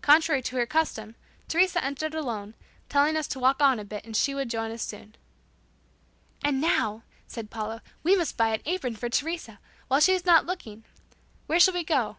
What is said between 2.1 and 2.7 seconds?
alone,